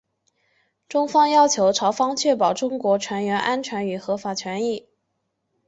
[0.89, 4.87] 中方要求朝方确保中国船员安全与合法权益。